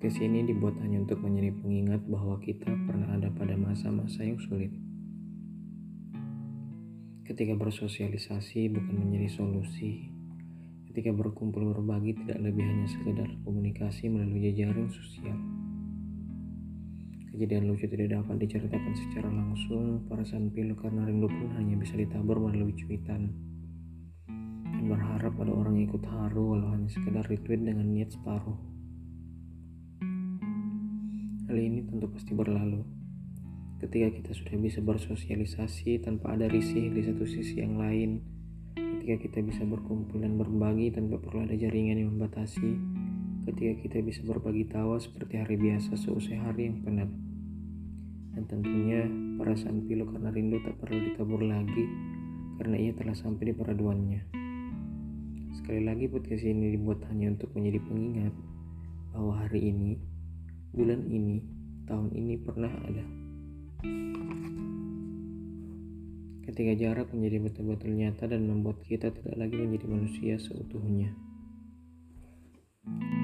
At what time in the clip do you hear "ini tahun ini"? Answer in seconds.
61.06-62.34